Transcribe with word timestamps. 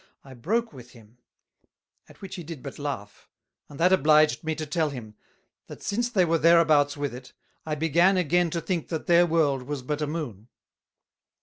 I 0.23 0.33
broke 0.33 0.73
with 0.73 0.93
him; 0.93 1.19
at 2.09 2.21
which 2.23 2.33
he 2.33 2.41
did 2.43 2.63
but 2.63 2.79
laugh; 2.79 3.29
and 3.69 3.79
that 3.79 3.93
obliged 3.93 4.43
me 4.43 4.55
to 4.55 4.65
tell 4.65 4.89
him, 4.89 5.13
That 5.67 5.83
since 5.83 6.09
they 6.09 6.25
were 6.25 6.39
thereabouts 6.39 6.97
with 6.97 7.13
it, 7.13 7.33
I 7.67 7.75
began 7.75 8.17
again 8.17 8.49
to 8.49 8.61
think 8.61 8.87
that 8.87 9.05
their 9.05 9.27
World 9.27 9.61
was 9.61 9.83
but 9.83 10.01
a 10.01 10.07
Moon. 10.07 10.47